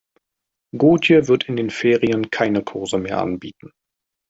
[0.75, 3.71] Gotje wird in den Ferien keine Kurse mehr anbieten.